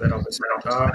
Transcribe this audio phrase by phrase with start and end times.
[0.00, 0.92] Esperar o pessoal entrar.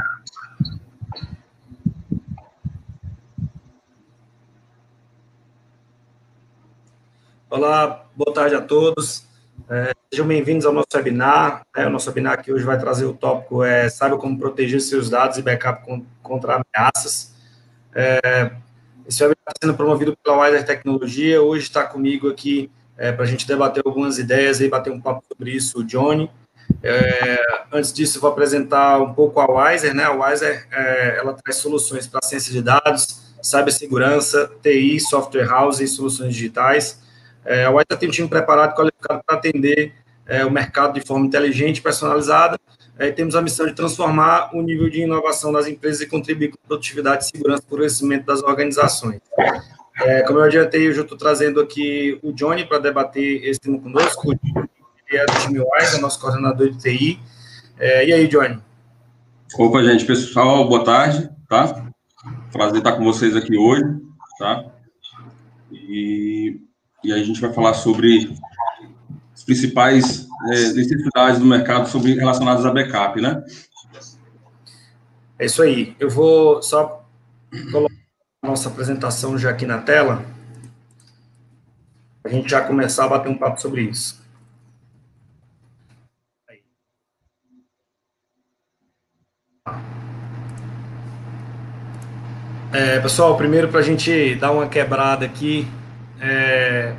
[7.47, 9.27] Olá, boa tarde a todos.
[9.69, 11.67] É, sejam bem-vindos ao nosso webinar.
[11.75, 15.07] É, o nosso webinar aqui hoje vai trazer o tópico é Saiba como proteger seus
[15.07, 15.85] dados e backup
[16.23, 17.35] contra ameaças.
[17.93, 18.49] É,
[19.07, 21.43] esse webinar está sendo promovido pela Wiser Tecnologia.
[21.43, 25.23] Hoje está comigo aqui é, para a gente debater algumas ideias e bater um papo
[25.27, 26.27] sobre isso, o Johnny.
[26.83, 29.93] É, antes disso, vou apresentar um pouco a Wiser.
[29.93, 30.03] Né?
[30.03, 35.87] A Wiser é, ela traz soluções para ciência de dados, cibersegurança, TI, software house e
[35.87, 37.01] soluções digitais.
[37.43, 39.93] É, a Wiser tem um time preparado e qualificado para atender
[40.27, 42.59] é, o mercado de forma inteligente e personalizada.
[42.97, 46.57] É, temos a missão de transformar o nível de inovação das empresas e contribuir com
[46.67, 49.19] produtividade, segurança e crescimento das organizações.
[50.01, 53.79] É, como eu adiantei, eu já estou trazendo aqui o Johnny para debater esse tema
[53.79, 54.33] conosco.
[55.15, 57.19] É do time Wise, é nosso coordenador de TI.
[57.79, 58.59] É, e aí, Johnny?
[59.57, 61.85] Opa, gente, pessoal, boa tarde, tá?
[62.51, 63.83] Prazer estar com vocês aqui hoje,
[64.37, 64.65] tá?
[65.71, 66.59] E,
[67.01, 68.35] e aí a gente vai falar sobre
[69.33, 73.41] as principais é, necessidades do mercado sobre, relacionadas a backup, né?
[75.39, 75.95] É isso aí.
[75.97, 77.07] Eu vou só
[77.71, 77.95] colocar
[78.43, 80.25] nossa apresentação já aqui na tela,
[82.21, 84.24] a gente já começar a bater um papo sobre isso.
[92.77, 95.65] É, pessoal, primeiro para a gente dar uma quebrada aqui,
[96.19, 96.93] é,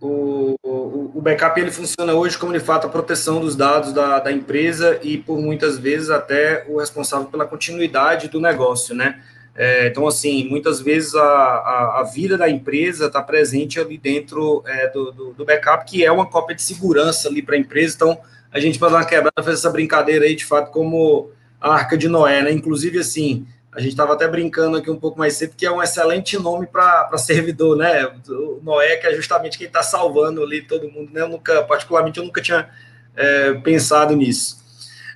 [0.00, 4.20] o, o, o, backup ele funciona hoje como de fato a proteção dos dados da,
[4.20, 9.20] da empresa e por muitas vezes até o responsável pela continuidade do negócio, né?
[9.52, 14.62] É, então, assim, muitas vezes a, a, a vida da empresa está presente ali dentro
[14.64, 17.96] é, do, do, do, backup, que é uma cópia de segurança ali para a empresa.
[17.96, 18.16] Então,
[18.52, 21.30] a gente, para dar uma quebrada, fez essa brincadeira aí, de fato, como
[21.60, 22.52] a Arca de Noé, né?
[22.52, 25.82] Inclusive, assim, a gente estava até brincando aqui um pouco mais cedo, que é um
[25.82, 28.04] excelente nome para servidor, né?
[28.28, 31.22] O Noé, que é justamente quem está salvando ali todo mundo, né?
[31.22, 32.68] Eu nunca, particularmente, eu nunca tinha
[33.16, 34.62] é, pensado nisso.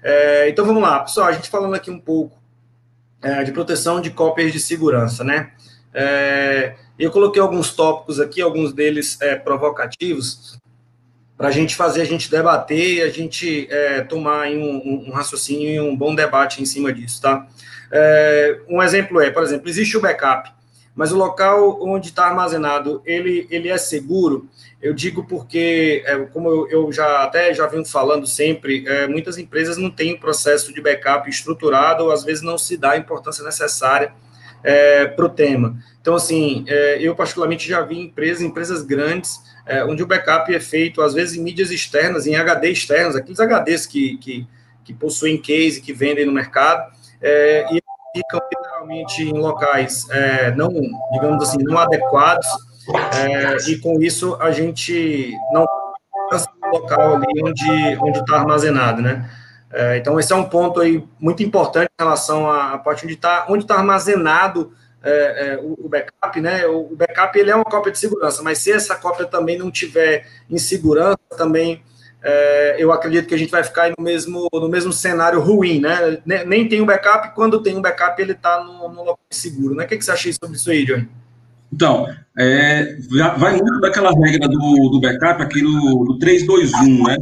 [0.03, 2.39] É, então, vamos lá, pessoal, a gente falando aqui um pouco
[3.23, 5.53] é, de proteção de cópias de segurança, né?
[5.93, 10.59] É, eu coloquei alguns tópicos aqui, alguns deles é, provocativos,
[11.37, 15.69] para a gente fazer, a gente debater e a gente é, tomar um, um, raciocínio
[15.69, 17.47] e um bom debate em cima disso, tá?
[17.91, 20.51] É, um exemplo é, por exemplo, existe o backup,
[20.95, 24.49] mas o local onde está armazenado, ele, ele é seguro?
[24.81, 29.37] Eu digo porque, é, como eu, eu, já até já venho falando sempre, é, muitas
[29.37, 32.97] empresas não têm o processo de backup estruturado, ou às vezes não se dá a
[32.97, 34.13] importância necessária
[34.63, 35.77] é, para o tema.
[36.01, 40.61] Então, assim, é, eu particularmente já vi empresas, empresas grandes, é, onde o backup é
[40.61, 44.47] feito, às vezes, em mídias externas, em HD externos, aqueles HDs que, que,
[44.85, 47.81] que possuem case, que vendem no mercado, é, e
[48.15, 50.07] ficam literalmente em locais
[50.57, 50.71] não,
[51.13, 52.47] digamos assim, não adequados,
[53.15, 55.67] é, e com isso a gente não
[56.63, 59.31] o local ali onde onde está armazenado, né?
[59.73, 63.47] É, então esse é um ponto aí muito importante em relação à parte onde está
[63.49, 64.73] onde está armazenado
[65.03, 65.11] é,
[65.53, 66.67] é, o, backup, né?
[66.67, 70.27] O, backup ele é uma cópia de segurança, mas se essa cópia também não tiver
[70.51, 71.83] em segurança, também
[72.29, 76.21] é, eu acredito que a gente vai ficar no mesmo no mesmo cenário ruim, né?
[76.45, 79.85] Nem tem um backup, quando tem um backup ele está no, no local seguro, né?
[79.85, 81.09] O que, que você acha sobre isso aí, Johnny?
[81.73, 82.07] Então,
[82.37, 82.97] é,
[83.39, 87.17] vai muito daquela regra do, do backup, aquilo do 321, né?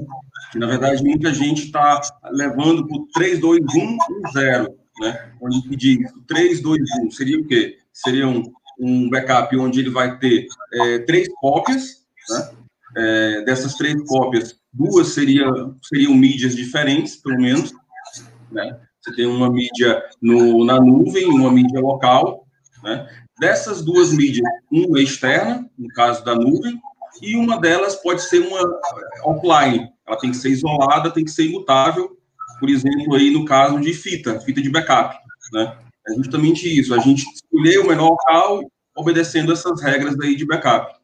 [0.53, 2.01] Que, na verdade, muita gente está
[2.33, 4.69] levando para o 32110,
[5.01, 5.29] né?
[5.39, 7.77] Onde diz 321 seria o quê?
[7.93, 8.43] Seria um,
[8.81, 12.51] um backup onde ele vai ter é, três cópias, né?
[12.97, 17.73] É, dessas três cópias, duas seriam, seriam mídias diferentes, pelo menos,
[18.51, 18.79] né?
[19.01, 22.47] Você tem uma mídia no, na nuvem, uma mídia local,
[22.83, 23.09] né?
[23.39, 26.81] Dessas duas mídias, uma externa, no caso da nuvem,
[27.23, 28.61] e uma delas pode ser uma
[29.25, 29.89] offline.
[30.07, 32.17] Ela tem que ser isolada, tem que ser imutável,
[32.59, 35.17] por exemplo, aí no caso de fita, fita de backup,
[35.53, 35.77] né?
[36.09, 38.63] É justamente isso, a gente escolher o menor local
[38.97, 40.95] obedecendo essas regras daí de backup.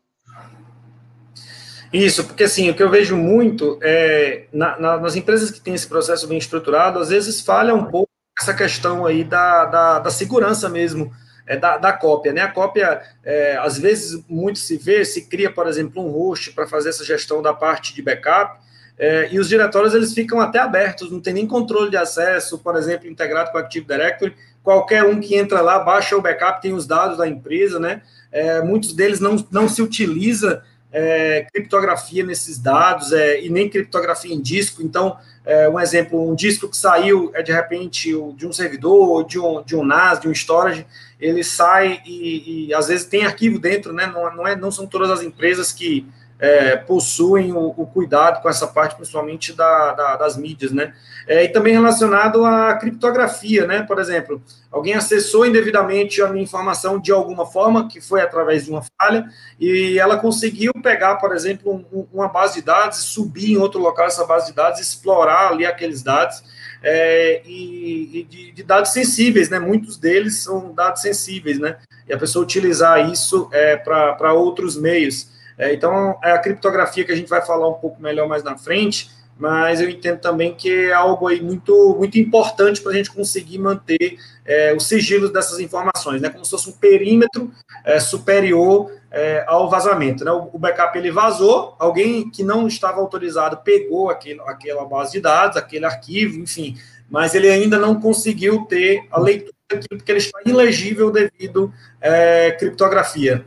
[1.93, 5.75] Isso, porque assim, o que eu vejo muito é na, na, nas empresas que têm
[5.75, 8.09] esse processo bem estruturado, às vezes falha um pouco
[8.41, 11.13] essa questão aí da, da, da segurança mesmo
[11.47, 12.33] é, da, da, cópia.
[12.33, 12.41] Né?
[12.43, 16.67] A cópia, é, às vezes, muito se vê, se cria, por exemplo, um host para
[16.67, 18.61] fazer essa gestão da parte de backup,
[18.97, 22.77] é, e os diretórios eles ficam até abertos, não tem nem controle de acesso, por
[22.77, 24.37] exemplo, integrado com o Active Directory.
[24.63, 28.03] Qualquer um que entra lá, baixa o backup, tem os dados da empresa, né?
[28.31, 34.35] É, muitos deles não, não se utiliza é, criptografia nesses dados é, e nem criptografia
[34.35, 34.83] em disco.
[34.83, 39.39] Então, é, um exemplo, um disco que saiu é de repente de um servidor, de
[39.39, 40.87] um, de um NAS, de um storage,
[41.19, 44.07] ele sai e, e às vezes tem arquivo dentro, né?
[44.07, 46.07] Não, não, é, não são todas as empresas que
[46.41, 50.95] é, possuem o, o, cuidado com essa parte, principalmente da, da, das mídias, né?
[51.29, 53.83] É, e também relacionado à criptografia, né?
[53.83, 54.43] Por exemplo,
[54.73, 59.29] alguém acessou indevidamente a minha informação de alguma forma, que foi através de uma falha,
[59.59, 64.07] e ela conseguiu pegar, por exemplo, um, uma base de dados, subir em outro local
[64.07, 66.43] essa base de dados, explorar ali aqueles dados,
[66.83, 69.59] é, e, e de, de, dados sensíveis, né?
[69.59, 71.77] Muitos deles são dados sensíveis, né?
[72.09, 75.39] E a pessoa utilizar isso é, para outros meios.
[75.61, 78.57] É, então, é a criptografia que a gente vai falar um pouco melhor mais na
[78.57, 83.11] frente, mas eu entendo também que é algo aí muito, muito importante para a gente
[83.11, 84.17] conseguir manter
[84.47, 86.31] é, o sigilo dessas informações, né?
[86.31, 87.51] Como se fosse um perímetro
[87.85, 90.25] é, superior é, ao vazamento.
[90.25, 90.31] Né?
[90.31, 95.21] O, o, backup ele vazou, alguém que não estava autorizado pegou aquele, aquela base de
[95.21, 96.75] dados, aquele arquivo, enfim,
[97.11, 101.71] mas ele ainda não conseguiu ter a leitura daquilo porque ele está ilegível devido
[102.01, 103.45] à é, criptografia.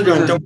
[0.00, 0.38] Então,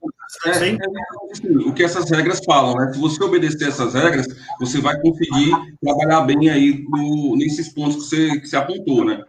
[0.46, 2.92] é, é, assim, o que essas regras falam, né?
[2.92, 4.26] Se você obedecer essas regras,
[4.60, 5.50] você vai conseguir
[5.82, 9.22] trabalhar bem aí no, nesses pontos que você, que você apontou, né?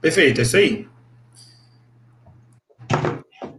[0.00, 0.88] Perfeito, é isso aí.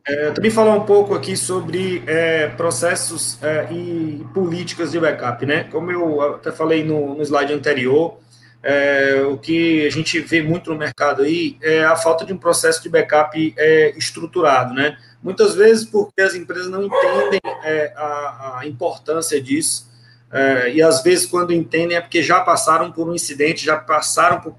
[0.08, 5.66] É, também falar um pouco aqui sobre é, processos é, e políticas de backup, né?
[5.66, 8.18] Como eu até falei no, no slide anterior,
[8.64, 12.38] é, o que a gente vê muito no mercado aí é a falta de um
[12.38, 14.98] processo de backup é, estruturado, né?
[15.22, 19.88] Muitas vezes porque as empresas não entendem é, a, a, importância disso,
[20.32, 24.42] é, e às vezes quando entendem é porque já passaram por um incidente, já passaram
[24.42, 24.56] por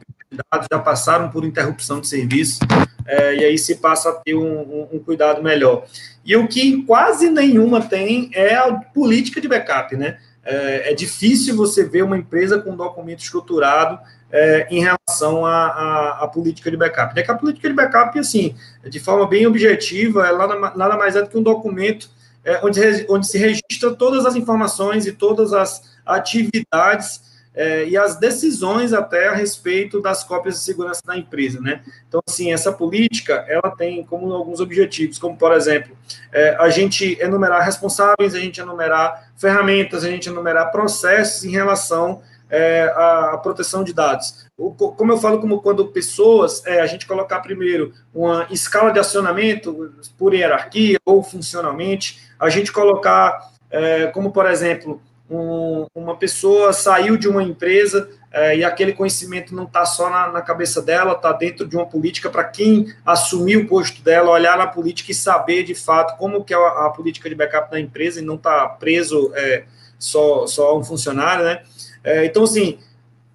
[0.50, 2.60] dados, já passaram por interrupção de serviço,
[3.06, 5.86] é, e aí se passa a ter um, um, um cuidado melhor.
[6.24, 10.18] E o que quase nenhuma tem é a política de backup, né?
[10.48, 13.98] É, é difícil você ver uma empresa com um documento estruturado
[14.32, 17.18] é, em relação à, política de backup.
[17.18, 18.54] É que a política de backup, assim,
[18.88, 22.10] de forma bem objetiva, é nada, nada mais é do que um documento
[22.44, 22.80] é, onde,
[23.10, 27.27] onde se registra todas as informações e todas as atividades
[27.58, 31.82] é, e as decisões até a respeito das cópias de segurança da empresa, né?
[32.08, 35.96] Então, assim, essa política, ela tem como alguns objetivos, como, por exemplo,
[36.32, 42.22] é, a gente enumerar responsáveis, a gente enumerar ferramentas, a gente enumerar processos em relação
[42.48, 44.46] é, à, proteção de dados.
[44.56, 49.00] O, como eu falo, como quando pessoas, é, a gente colocar primeiro uma escala de
[49.00, 56.72] acionamento por hierarquia ou funcionalmente, a gente colocar, é, como, por exemplo, um, uma pessoa
[56.72, 61.12] saiu de uma empresa é, e aquele conhecimento não está só na, na, cabeça dela,
[61.12, 65.14] está dentro de uma política para quem assumir o posto dela, olhar na política e
[65.14, 68.34] saber de fato como que é a, a política de backup da empresa e não
[68.34, 69.64] está preso é,
[69.98, 71.62] só, só um funcionário, né?
[72.04, 72.78] É, então, assim,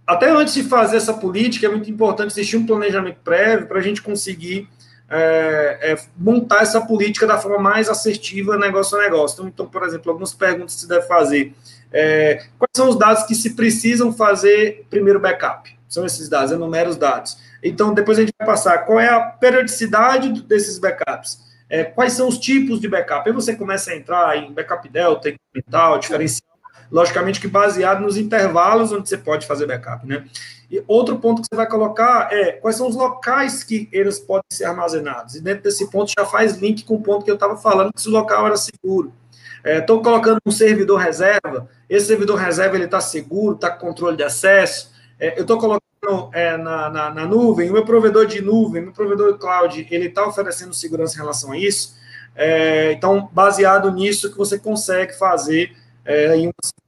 [0.06, 3.82] até antes de fazer essa política, é muito importante existir um planejamento prévio para a
[3.82, 4.68] gente conseguir
[5.10, 9.36] é, é, montar essa política da forma mais assertiva negócio a negócio.
[9.36, 11.54] Então, então por exemplo, algumas perguntas que se deve fazer.
[11.94, 15.78] É, quais são os dados que se precisam fazer primeiro backup?
[15.88, 17.38] São esses dados, enumera os dados.
[17.62, 22.28] Então, depois a gente vai passar qual é a periodicidade desses backups, é, quais são
[22.28, 23.30] os tipos de backup.
[23.30, 26.50] Aí você começa a entrar em backup delta, incremental, diferencial,
[26.92, 30.26] logicamente que baseado nos intervalos onde você pode fazer backup, né?
[30.70, 34.46] E outro ponto que você vai colocar é quais são os locais que eles podem
[34.52, 35.36] ser armazenados.
[35.36, 38.02] E dentro desse ponto já faz link com o ponto que eu estava falando, que
[38.02, 39.14] se o local era seguro.
[39.64, 44.18] Estou é, colocando um servidor reserva, esse servidor reserva ele está seguro, está com controle
[44.18, 44.92] de acesso.
[45.20, 48.92] É, eu estou colocando é, na, na, na, nuvem, o meu provedor de nuvem, meu
[48.92, 51.96] provedor de cloud, ele está oferecendo segurança em relação a isso.
[52.36, 56.34] É, então, baseado nisso, que você consegue fazer é,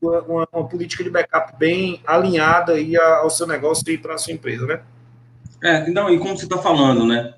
[0.01, 4.17] uma, uma, uma, política de backup bem alinhada aí ao seu negócio e para a
[4.17, 4.81] sua empresa, né?
[5.63, 7.33] É, não, e como você está falando, né?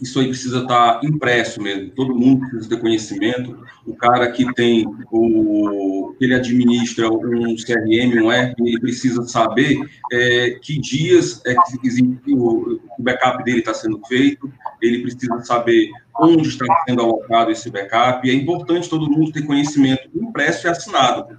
[0.00, 1.90] Isso aí precisa estar tá impresso mesmo.
[1.90, 3.64] Todo mundo precisa ter conhecimento.
[3.86, 9.78] O cara que tem o que ele administra um CRM, um ERP, ele precisa saber
[10.12, 14.50] é, que dias é que o, o backup dele está sendo feito.
[14.82, 18.26] Ele precisa saber onde está sendo alocado esse backup.
[18.26, 21.38] E é importante todo mundo ter conhecimento impresso e assinado.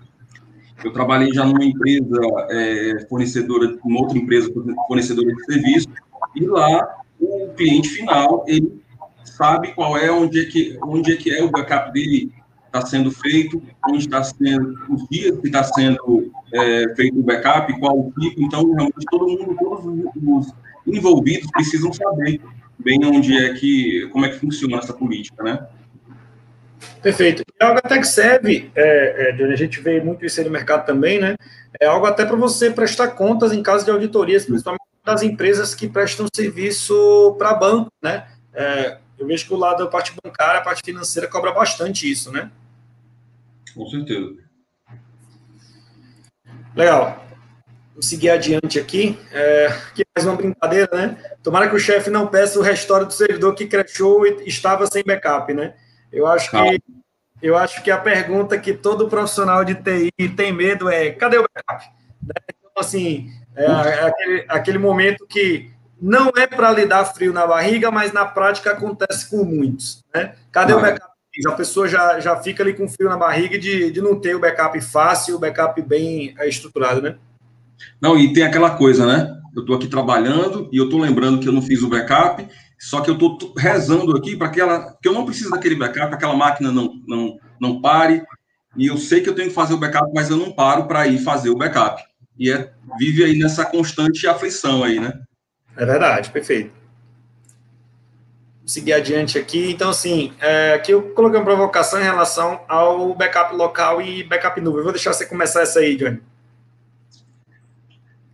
[0.83, 2.19] Eu trabalhei já numa empresa
[2.49, 4.51] é, fornecedora, uma outra empresa
[4.87, 5.87] fornecedora de serviço,
[6.35, 8.81] e lá o cliente final ele
[9.23, 12.31] sabe qual é onde é que onde é que é o backup dele
[12.65, 17.71] está sendo feito, onde está sendo os dias que está sendo é, feito o backup,
[17.79, 18.41] qual o tipo.
[18.41, 20.53] Então realmente todo mundo, todos os
[20.85, 22.41] envolvidos precisam saber
[22.77, 25.65] bem onde é que, como é que funciona essa política, né?
[27.01, 27.43] Perfeito.
[27.59, 30.85] É algo até que serve, é, é, a gente vê muito isso aí no mercado
[30.85, 31.35] também, né?
[31.79, 35.87] É algo até para você prestar contas em caso de auditorias, principalmente das empresas que
[35.87, 38.27] prestam serviço para banco, né?
[38.53, 42.31] É, eu vejo que o lado da parte bancária, a parte financeira cobra bastante isso,
[42.31, 42.51] né?
[43.73, 44.35] Com certeza.
[46.75, 47.23] Legal.
[47.89, 49.17] Vamos seguir adiante aqui.
[49.31, 51.17] É, aqui é mais uma brincadeira, né?
[51.41, 55.03] Tomara que o chefe não peça o restore do servidor que crashou e estava sem
[55.03, 55.75] backup, né?
[56.11, 56.81] Eu acho que
[57.41, 61.43] eu acho que a pergunta que todo profissional de TI tem medo é cadê o
[61.43, 61.85] backup?
[62.23, 62.33] Né?
[62.49, 65.71] Então, assim, é, é aquele, aquele momento que
[66.01, 70.03] não é para lhe dar frio na barriga, mas na prática acontece com muitos.
[70.13, 70.33] Né?
[70.51, 71.13] Cadê o backup?
[71.47, 74.39] A pessoa já, já fica ali com frio na barriga de, de não ter o
[74.39, 77.17] backup fácil, o backup bem é, estruturado, né?
[77.99, 79.37] Não, e tem aquela coisa, né?
[79.53, 82.47] Eu estou aqui trabalhando e eu estou lembrando que eu não fiz o backup
[82.79, 86.13] só que eu estou rezando aqui para que ela, que eu não preciso daquele backup,
[86.13, 88.23] aquela máquina não, não, não pare.
[88.77, 91.07] E eu sei que eu tenho que fazer o backup, mas eu não paro para
[91.07, 92.03] ir fazer o backup.
[92.37, 95.13] E é, vive aí nessa constante aflição aí, né?
[95.77, 96.71] É verdade, perfeito.
[98.59, 99.71] Vou seguir adiante aqui.
[99.71, 104.59] Então, assim, é, aqui eu coloquei uma provocação em relação ao backup local e backup
[104.59, 104.83] nuvem.
[104.83, 106.21] vou deixar você começar essa aí, Johnny.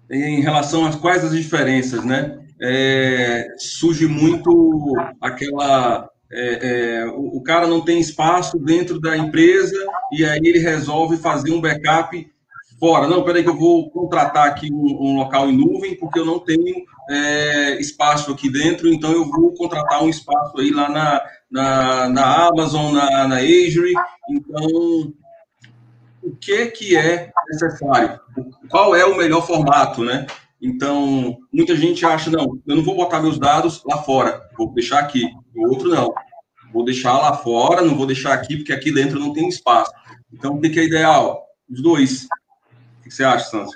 [0.10, 2.41] Em relação a quais as diferenças, né?
[2.62, 6.10] é, surge muito aquela.
[6.34, 9.75] É, é, o, o, cara não tem espaço dentro da empresa
[10.13, 12.31] e aí ele resolve fazer um backup
[12.82, 13.08] fora.
[13.08, 16.40] Não, peraí que eu vou contratar aqui um, um local em nuvem porque eu não
[16.40, 21.22] tenho é, espaço aqui dentro, então eu vou contratar um espaço aí lá na,
[21.52, 23.94] na, na Amazon, na, na Azure.
[24.32, 25.14] Então,
[26.24, 28.20] o que que é necessário?
[28.68, 30.26] Qual é o melhor formato, né?
[30.60, 35.00] Então, muita gente acha, não, eu não vou botar meus dados lá fora, vou deixar
[35.00, 35.24] aqui.
[35.56, 36.12] O outro, não.
[36.74, 39.92] Vou deixar lá fora, não vou deixar aqui, porque aqui dentro não tem espaço.
[40.34, 41.44] Então, o que é ideal?
[41.70, 42.28] Os dois.
[43.01, 43.75] O que você acha, Santos?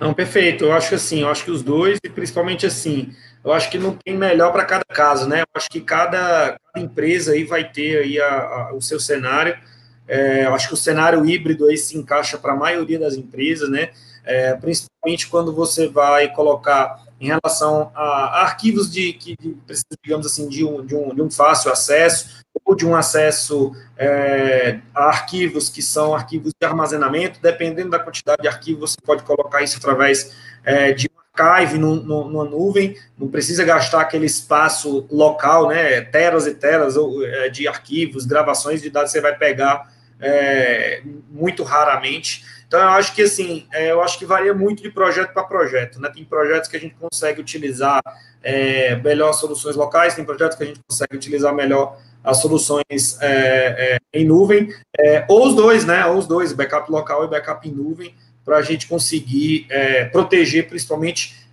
[0.00, 0.64] Não, perfeito.
[0.64, 3.12] Eu acho assim, eu acho que os dois, e principalmente assim,
[3.44, 5.40] eu acho que não tem melhor para cada caso, né?
[5.40, 9.58] Eu acho que cada, cada, empresa aí vai ter aí a, a, o seu cenário.
[10.06, 13.68] É, eu acho que o cenário híbrido aí se encaixa para a maioria das empresas,
[13.68, 13.90] né?
[14.26, 20.48] É, principalmente quando você vai colocar em relação a arquivos de que precisam, digamos assim,
[20.48, 25.68] de um, de, um, de um fácil acesso ou de um acesso é, a arquivos
[25.70, 30.34] que são arquivos de armazenamento, dependendo da quantidade de arquivos, você pode colocar isso através
[30.64, 36.00] é, de um archive no, no, numa nuvem, não precisa gastar aquele espaço local, né,
[36.00, 39.90] teras e teras é, de arquivos, gravações de dados, você vai pegar
[40.20, 44.90] é, muito raramente, então, eu acho que, assim, é, eu acho que varia muito de
[44.90, 46.10] projeto para projeto, né?
[46.12, 48.02] Tem projetos que a gente consegue utilizar
[48.42, 53.94] é, melhor soluções locais, tem projetos que a gente consegue utilizar melhor as soluções é,
[53.94, 54.68] é em nuvem,
[54.98, 56.04] é, ou os dois, né?
[56.06, 60.68] Ou os dois, backup local e backup em nuvem, para a gente conseguir é, proteger,
[60.68, 61.46] principalmente,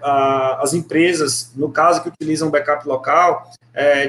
[0.00, 3.50] a, as empresas, no caso que utilizam backup local,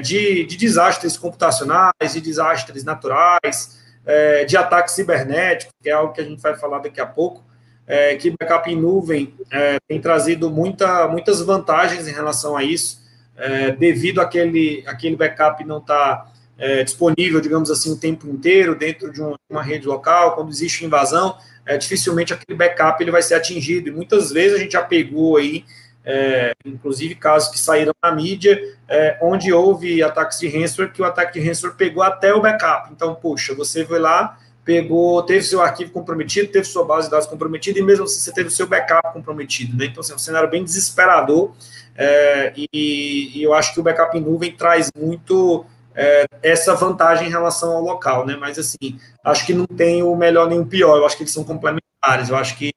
[0.02, 3.78] de, de desastres computacionais, de desastres naturais,
[4.10, 7.44] é, de ataque cibernético, que é algo que a gente vai falar daqui a pouco,
[7.86, 13.00] é, que backup em nuvem é, tem trazido muita, muitas vantagens em relação a isso,
[13.36, 18.74] é, devido àquele, aquele backup não estar tá, é, disponível, digamos assim, o tempo inteiro
[18.74, 23.22] dentro de, um, uma rede local, quando existe invasão, é, dificilmente aquele backup ele vai
[23.22, 25.64] ser atingido, e muitas vezes a gente já pegou aí
[26.04, 31.04] é, inclusive casos que saíram na mídia, é, onde houve ataques de ransomware, que o
[31.04, 32.90] ataque de ransomware pegou até o backup.
[32.92, 37.26] Então, puxa, você foi lá, pegou, teve seu arquivo comprometido, teve sua base de dados
[37.26, 39.76] comprometida, e mesmo assim você teve o seu backup comprometido.
[39.76, 39.86] Né?
[39.86, 41.52] Então, assim, é um cenário bem desesperador,
[41.96, 47.26] é, e, e, eu acho que o backup em nuvem traz muito é, essa vantagem
[47.26, 48.36] em relação ao local, né?
[48.40, 51.32] Mas, assim, acho que não tem o melhor nem o pior, eu acho que eles
[51.32, 52.72] são complementares, eu acho que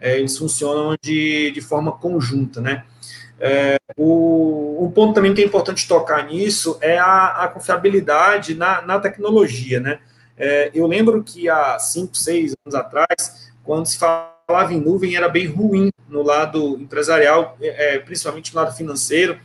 [0.00, 2.84] é, eles funcionam de, de forma conjunta, né?
[3.40, 8.82] É, o, um ponto também que é importante tocar nisso é a, a confiabilidade na,
[8.82, 10.00] na tecnologia, né?
[10.36, 15.28] É, eu lembro que há 5, 6 anos atrás, quando se falava em nuvem, era
[15.28, 19.38] bem ruim no lado empresarial, é, é principalmente no lado financeiro,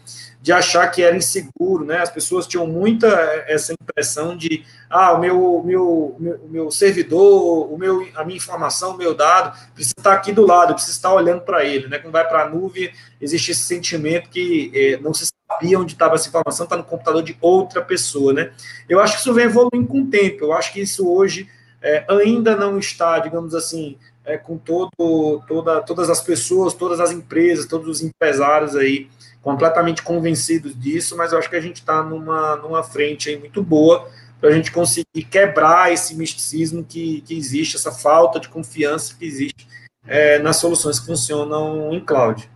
[0.44, 2.00] de achar que era inseguro, né?
[2.00, 3.08] As pessoas tinham muita
[3.48, 8.94] essa impressão de, ah, o meu, meu, meu, meu servidor, o meu, a minha informação,
[8.94, 11.98] o meu dado, precisa estar aqui do lado, precisa estar olhando para ele, né?
[11.98, 16.16] Quando vai para a nuvem, existe esse sentimento que eh, não se sabia onde estava
[16.16, 18.52] essa informação, está no computador de outra pessoa, né?
[18.90, 21.48] Eu acho que isso vem evoluindo com o tempo, eu acho que isso hoje
[21.82, 23.98] eh, ainda não está, digamos assim,
[24.44, 29.10] com todo, toda, todas as pessoas, todas as empresas, todos os empresários aí
[29.44, 33.62] completamente convencidos disso, mas eu acho que a gente está numa, numa frente aí muito
[33.62, 34.10] boa
[34.40, 39.26] para a gente conseguir quebrar esse misticismo que, que existe, essa falta de confiança que
[39.26, 39.68] existe
[40.08, 42.50] é, nas soluções que funcionam em cloud.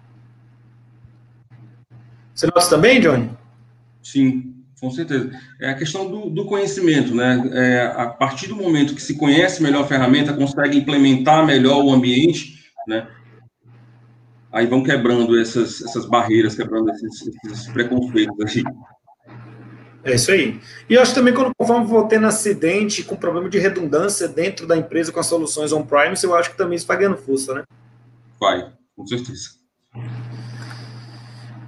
[2.34, 3.32] Você nota também, Johnny?
[4.02, 5.32] Sim, com certeza.
[5.60, 7.50] É a questão do, do conhecimento, né?
[7.52, 11.92] É, a partir do momento que se conhece melhor a ferramenta, consegue implementar melhor o
[11.92, 13.08] ambiente, né?
[14.58, 18.36] Aí vão quebrando essas, essas barreiras, quebrando esses, esses preconceitos.
[18.44, 18.64] Assim.
[20.04, 20.60] É isso aí.
[20.90, 21.54] E eu acho também quando
[21.86, 26.36] vou tendo acidente com problema de redundância dentro da empresa com as soluções on-prime, eu
[26.36, 27.66] acho que também isso vai ganhando força, né?
[28.40, 29.50] Vai, com certeza.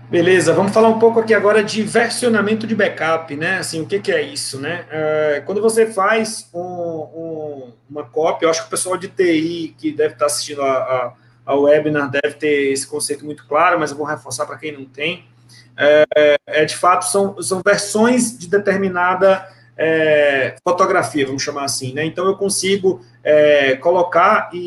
[0.10, 3.60] Beleza, vamos falar um pouco aqui agora de versionamento de backup, né?
[3.60, 4.88] Assim, o que, que é isso, né?
[4.90, 9.76] É, quando você faz um, um, uma cópia, eu acho que o pessoal de TI
[9.78, 11.14] que deve estar assistindo a, a,
[11.50, 14.86] a webinar deve ter esse conceito muito claro, mas eu vou reforçar para quem não
[14.86, 15.26] tem.
[15.76, 22.06] É, é, de fato, são, são versões de determinada é, fotografia, vamos chamar assim, né?
[22.06, 24.60] Então, eu consigo é, colocar e,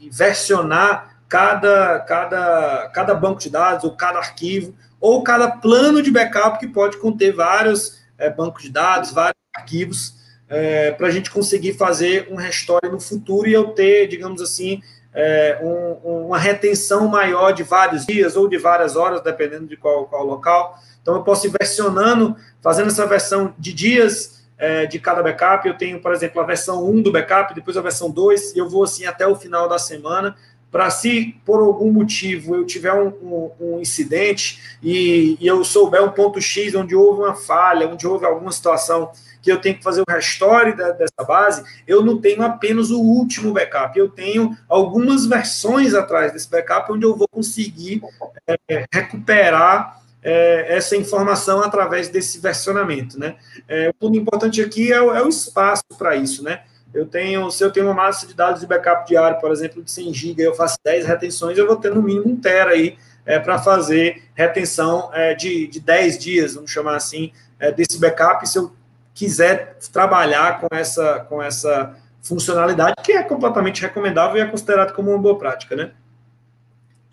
[0.00, 6.00] e, e versionar cada, cada, cada banco de dados, ou cada arquivo, ou cada plano
[6.00, 10.14] de backup que pode conter vários é, bancos de dados, vários arquivos,
[10.48, 14.80] é, para a gente conseguir fazer um restore no futuro e eu ter, digamos assim,
[15.14, 20.06] é, um, uma retenção maior de vários dias ou de várias horas, dependendo de qual,
[20.06, 20.78] qual local.
[21.00, 25.68] Então, eu posso ir versionando, fazendo essa versão de dias é, de cada backup.
[25.68, 28.68] Eu tenho, por exemplo, a versão 1 do backup, depois a versão 2, e eu
[28.68, 30.34] vou assim até o final da semana,
[30.70, 36.02] para se por algum motivo eu tiver um, um, um incidente e, e, eu souber
[36.02, 39.12] um ponto X onde houve uma falha, onde houve alguma situação
[39.44, 42.98] que eu tenho que fazer o restore da, dessa base, eu não tenho apenas o
[42.98, 48.00] último backup, eu tenho algumas versões atrás desse backup onde eu vou conseguir
[48.48, 53.36] é, recuperar é, essa informação através desse versionamento, né?
[53.68, 56.62] É, o ponto importante aqui é, é o espaço para isso, né?
[56.94, 59.90] eu tenho, se eu tenho uma massa de dados de backup diário, por exemplo, de
[59.90, 63.36] 100 GB, eu faço 10 retenções, eu vou ter no mínimo um tera aí é,
[63.38, 68.58] para fazer retenção é, de, de 10 dias, vamos chamar assim, é, desse backup, se
[68.58, 68.72] eu
[69.14, 75.10] quiser trabalhar com essa, com essa funcionalidade, que é completamente recomendável e é considerado como
[75.10, 75.92] uma boa prática, né?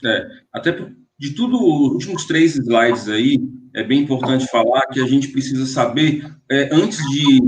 [0.04, 0.72] É, até
[1.20, 3.38] de tudo, os últimos três slides aí,
[3.76, 7.40] é bem importante falar que a gente precisa saber, é, antes de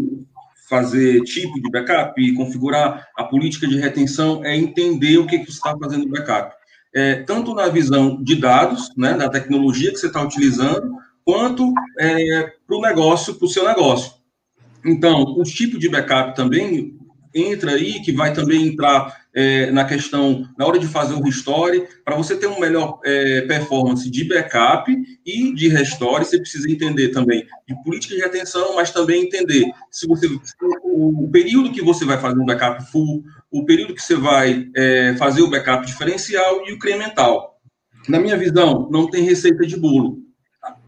[0.70, 5.46] fazer tipo de backup e configurar a política de retenção é entender o que, que
[5.46, 6.56] você está fazendo no backup.
[6.96, 12.54] É, tanto na visão de dados, né, da tecnologia que você está utilizando, quanto é,
[12.66, 14.14] para o negócio, para o seu negócio.
[14.86, 16.98] Então, os tipos de backup também
[17.34, 21.88] entra aí, que vai também entrar é, na questão, na hora de fazer o restore,
[22.06, 24.92] para você ter uma melhor é, performance de backup
[25.26, 30.06] e de restore, você precisa entender também de política de retenção, mas também entender se
[30.06, 30.28] você
[30.84, 34.70] o, o período que você vai fazer um backup full, o período que você vai
[34.76, 37.60] é, fazer o backup diferencial e o incremental.
[38.08, 40.23] Na minha visão, não tem receita de bolo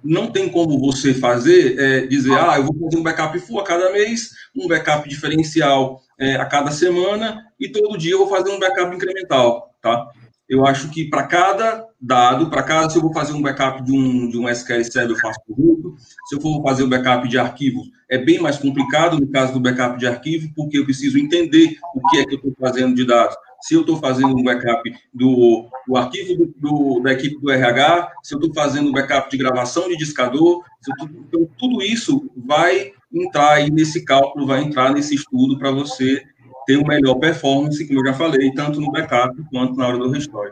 [0.04, 3.64] não tem como você fazer, é, dizer, ah, eu vou fazer um backup full a
[3.64, 8.52] cada mês, um backup diferencial é, a cada semana e todo dia eu vou fazer
[8.52, 10.08] um backup incremental, tá?
[10.48, 13.92] Eu acho que para cada dado, para cada, se eu vou fazer um backup de
[13.92, 15.96] um, de um SQL Server, eu faço por
[16.28, 19.54] Se eu for fazer o um backup de arquivos, é bem mais complicado no caso
[19.54, 22.96] do backup de arquivo, porque eu preciso entender o que é que eu estou fazendo
[22.96, 23.36] de dados.
[23.62, 24.82] Se eu estou fazendo um backup
[25.14, 29.30] do, do arquivo do, do, da equipe do RH, se eu estou fazendo um backup
[29.30, 34.94] de gravação de discador, tô, então tudo isso vai entrar aí nesse cálculo, vai entrar
[34.94, 36.24] nesse estudo para você
[36.66, 40.10] ter uma melhor performance, como eu já falei, tanto no backup quanto na hora do
[40.10, 40.52] restore.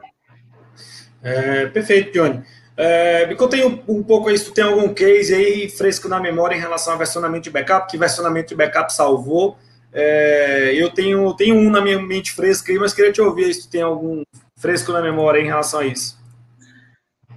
[1.22, 2.42] É, perfeito, Johnny.
[2.76, 6.20] É, me conta um, um pouco aí se tu tem algum case aí fresco na
[6.20, 9.58] memória em relação ao versionamento de backup, que versionamento de backup salvou.
[9.94, 13.64] É, eu tenho, tenho um na minha mente fresca aí, mas queria te ouvir se
[13.64, 14.24] tu tem algum
[14.58, 16.18] fresco na memória em relação a isso.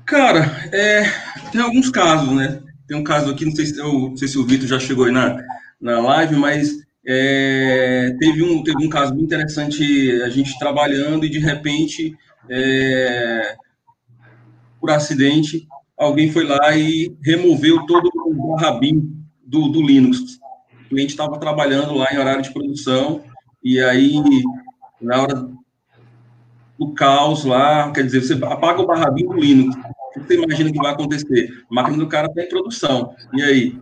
[0.06, 1.02] Cara, é,
[1.52, 2.62] tem alguns casos, né?
[2.86, 5.04] Tem um caso aqui, não sei se, eu, não sei se o Vitor já chegou
[5.04, 5.36] aí na,
[5.80, 11.28] na live, mas é, teve, um, teve um caso muito interessante, a gente trabalhando e
[11.28, 12.16] de repente,
[12.48, 13.56] é,
[14.80, 15.66] por acidente,
[15.96, 19.12] alguém foi lá e removeu todo o rabinho
[19.44, 20.38] do, do Linux.
[20.86, 23.22] O cliente estava trabalhando lá em horário de produção
[23.62, 24.22] e aí,
[25.00, 25.48] na hora
[26.78, 29.76] do caos lá, quer dizer, você apaga o barrabinho do Linux.
[29.76, 31.64] O que você imagina que vai acontecer?
[31.70, 33.14] A máquina do cara está em produção.
[33.34, 33.80] E aí?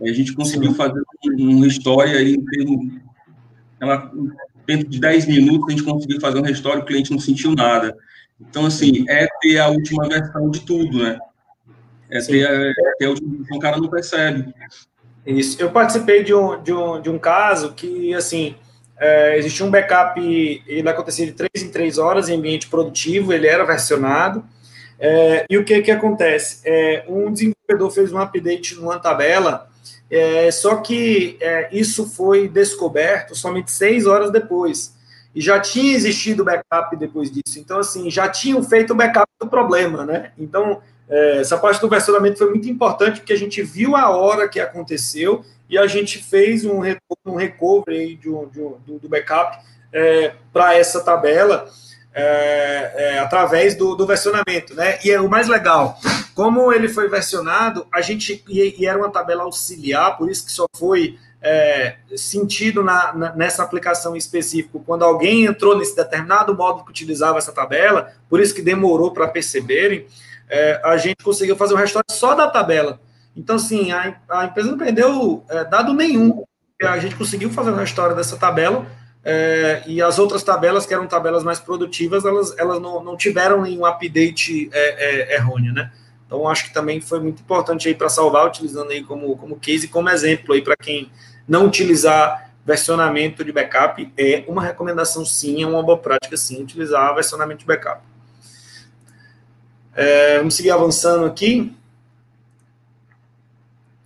[0.00, 1.02] A gente conseguiu fazer
[1.38, 2.36] um restore aí,
[3.80, 4.10] ela,
[4.66, 7.96] dentro de 10 minutos, a gente conseguiu fazer um restore, o cliente não sentiu nada.
[8.40, 11.18] Então, assim, é ter a última versão de tudo, né?
[12.10, 14.54] é ter, é ter a utilização, o cara não percebe.
[15.26, 15.60] Isso.
[15.60, 18.54] Eu participei de um, de um, de um caso que, assim,
[18.98, 20.20] é, existia um backup,
[20.66, 24.44] ele acontecia de três em três horas em ambiente produtivo, ele era versionado,
[24.98, 26.60] é, e o que que acontece?
[26.64, 29.68] É, um desenvolvedor fez um update numa tabela,
[30.10, 34.94] é, só que é, isso foi descoberto somente seis horas depois,
[35.34, 39.48] e já tinha existido backup depois disso, então, assim, já tinham feito o backup do
[39.48, 40.30] problema, né?
[40.38, 44.48] Então, é, essa parte do versionamento foi muito importante, porque a gente viu a hora
[44.48, 46.80] que aconteceu e a gente fez um,
[47.24, 49.58] um recovery de um, de um, do backup
[49.92, 51.68] é, para essa tabela
[52.12, 54.74] é, é, através do, do, versionamento.
[54.74, 54.98] Né?
[55.04, 55.98] E é o mais legal,
[56.34, 60.52] como ele foi versionado, a gente e, e era uma tabela auxiliar, por isso que
[60.52, 66.84] só foi é, sentido na, na, nessa aplicação específica, quando alguém entrou nesse determinado módulo
[66.84, 70.06] que utilizava essa tabela, por isso que demorou para perceberem
[70.48, 73.00] é, a gente conseguiu fazer o restore só da tabela.
[73.36, 76.44] Então, assim, a, a empresa não perdeu é, dado nenhum.
[76.82, 78.86] A gente conseguiu fazer o restore dessa tabela
[79.24, 83.62] é, e as outras tabelas, que eram tabelas mais produtivas, elas, elas não, não tiveram
[83.62, 85.90] nenhum update é, é, errôneo, né?
[86.26, 89.88] Então, acho que também foi muito importante aí para salvar, utilizando aí como, como case,
[89.88, 91.10] como exemplo aí para quem
[91.46, 97.14] não utilizar versionamento de backup, é uma recomendação sim, é uma boa prática sim, utilizar
[97.14, 98.02] versionamento de backup.
[99.96, 101.74] É, vamos seguir avançando aqui.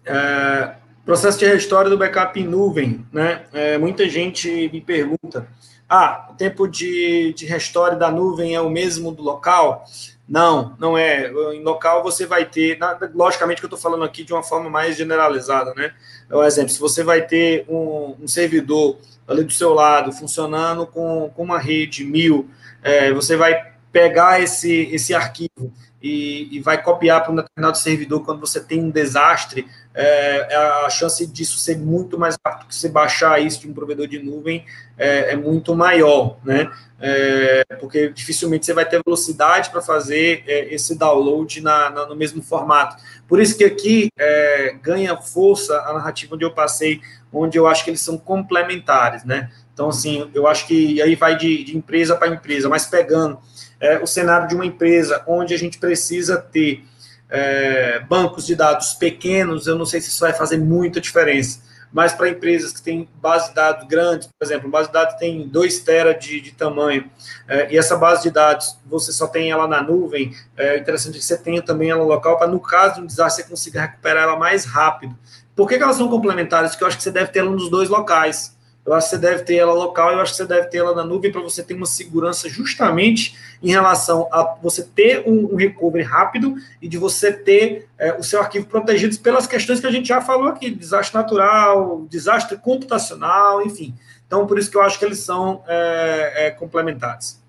[0.05, 0.75] É,
[1.05, 3.45] processo de restore do backup em nuvem, né?
[3.53, 5.49] É, muita gente me pergunta:
[5.89, 9.85] ah, o tempo de, de restore da nuvem é o mesmo do local?
[10.29, 11.29] Não, não é.
[11.53, 12.79] Em local você vai ter,
[13.13, 15.93] logicamente que eu estou falando aqui de uma forma mais generalizada, né?
[16.29, 21.33] Por exemplo, se você vai ter um, um servidor ali do seu lado funcionando com,
[21.35, 22.49] com uma rede mil,
[22.81, 25.73] é, você vai pegar esse, esse arquivo
[26.03, 30.57] e, e vai copiar para um determinado servidor quando você tem um desastre, é, é,
[30.57, 34.19] a chance disso ser muito mais rápido que você baixar isso de um provedor de
[34.19, 34.65] nuvem
[34.97, 36.71] é, é muito maior, né?
[37.03, 42.15] É, porque dificilmente você vai ter velocidade para fazer é, esse download na, na, no
[42.15, 42.97] mesmo formato.
[43.27, 47.01] Por isso que aqui é, ganha força a narrativa onde eu passei,
[47.33, 49.51] onde eu acho que eles são complementares, né?
[49.73, 53.39] Então, assim, eu acho que aí vai de, de empresa para empresa, mas pegando
[53.81, 56.85] é, o cenário de uma empresa onde a gente precisa ter
[57.31, 61.61] é, bancos de dados pequenos, eu não sei se isso vai fazer muita diferença,
[61.93, 65.49] mas para empresas que têm base de dados grandes, por exemplo, base de dados tem
[65.49, 67.11] 2 tera de, de tamanho,
[67.49, 71.25] é, e essa base de dados você só tem ela na nuvem, é interessante que
[71.25, 74.37] você tenha também ela local, para no caso de um desastre você consiga recuperar ela
[74.37, 75.17] mais rápido.
[75.55, 76.71] Por que, que elas são complementares?
[76.71, 78.57] Porque eu acho que você deve ter ela nos dois locais.
[78.91, 80.93] Eu acho que você deve ter ela local, eu acho que você deve ter ela
[80.93, 85.55] na nuvem para você ter uma segurança justamente em relação a você ter um, um
[85.55, 89.93] recovery rápido e de você ter é, o seu arquivo protegido pelas questões que a
[89.93, 93.95] gente já falou aqui, desastre natural, desastre computacional, enfim.
[94.27, 97.41] Então, por isso que eu acho que eles são é, é, complementares.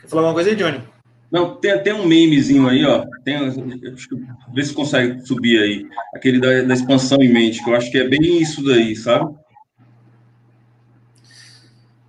[0.00, 0.97] Quer falar alguma coisa aí, Johnny?
[1.30, 3.04] Não, tem, tem um memezinho aí, ó.
[3.22, 3.38] Tem,
[4.54, 5.86] vê se consegue subir aí.
[6.14, 9.34] Aquele da, da, expansão em mente, que eu acho que é bem isso daí, sabe?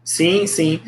[0.03, 0.81] Sim, sim.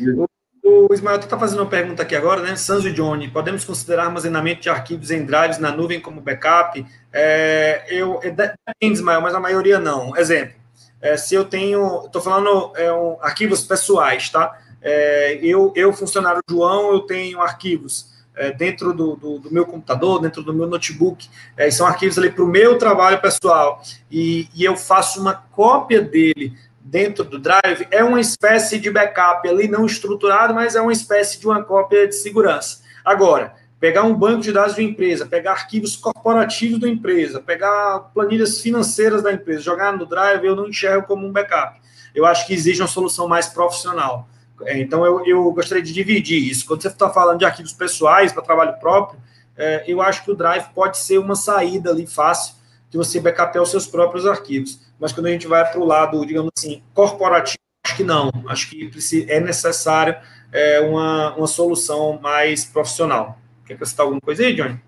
[0.64, 2.56] O, o Ismael está fazendo uma pergunta aqui agora, né?
[2.56, 6.84] Sanzo e Johnny, podemos considerar armazenamento de arquivos em drives na nuvem como backup?
[7.12, 10.16] É, eu, é, depende, Ismael, mas a maioria não.
[10.16, 10.54] Exemplo,
[11.02, 14.58] é, se eu tenho, estou falando é, um, arquivos pessoais, tá?
[14.80, 20.20] É, eu, eu, funcionário João, eu tenho arquivos é, dentro do, do, do, meu computador,
[20.20, 24.64] dentro do meu notebook, é, são arquivos ali para o meu trabalho pessoal, e, e,
[24.64, 29.86] eu faço uma cópia dele dentro do Drive, é uma espécie de backup ali, não
[29.86, 32.82] estruturado, mas é uma espécie de uma cópia de segurança.
[33.04, 38.10] Agora, pegar um banco de dados de uma empresa, pegar arquivos corporativos da empresa, pegar
[38.14, 41.80] planilhas financeiras da empresa, jogar no Drive, eu não enxergo como um backup.
[42.14, 44.28] Eu acho que exige uma solução mais profissional.
[44.64, 46.66] É, então, eu, eu gostaria de dividir isso.
[46.66, 49.20] Quando você está falando de arquivos pessoais para trabalho próprio,
[49.56, 52.54] é, eu acho que o Drive pode ser uma saída ali fácil
[52.90, 54.80] de você backupear os seus próprios arquivos.
[55.00, 58.30] Mas quando a gente vai para o lado, digamos assim, corporativo, acho que não.
[58.46, 58.90] Acho que
[59.28, 60.16] é necessário
[60.52, 63.38] é, uma, uma solução mais profissional.
[63.66, 64.80] Quer acrescentar alguma coisa aí, Johnny?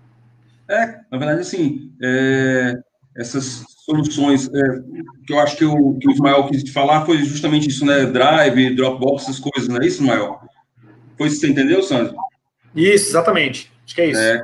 [0.69, 2.75] É, na verdade, assim, é,
[3.15, 4.61] essas soluções é,
[5.25, 8.05] que eu acho que o, que o Ismael quis te falar foi justamente isso, né?
[8.07, 10.39] Drive, Dropbox, essas coisas, não é isso, Ismael?
[11.17, 12.15] Foi isso que você entendeu, Sandro?
[12.75, 13.71] Isso, exatamente.
[13.85, 14.19] Acho que é isso.
[14.19, 14.43] É,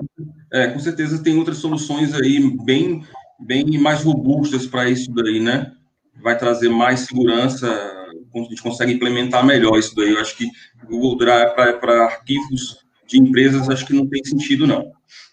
[0.54, 3.04] é, com certeza tem outras soluções aí bem,
[3.40, 5.72] bem mais robustas para isso daí, né?
[6.22, 10.12] Vai trazer mais segurança, a gente consegue implementar melhor isso daí.
[10.12, 10.46] Eu acho que
[10.84, 12.78] o Google Drive para arquivos
[13.12, 14.92] de empresas, acho que não tem sentido, não.